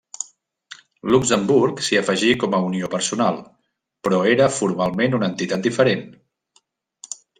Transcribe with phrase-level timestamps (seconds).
[1.15, 3.37] Luxemburg s'hi afegí com a unió personal,
[4.07, 6.03] però era formalment una entitat diferent.